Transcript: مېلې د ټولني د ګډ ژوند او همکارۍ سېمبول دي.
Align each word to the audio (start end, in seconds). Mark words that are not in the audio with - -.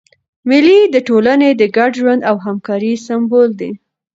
مېلې 0.49 0.79
د 0.93 0.95
ټولني 1.07 1.49
د 1.55 1.63
ګډ 1.75 1.91
ژوند 1.99 2.21
او 2.29 2.35
همکارۍ 2.45 2.93
سېمبول 3.05 3.49
دي. 3.59 3.71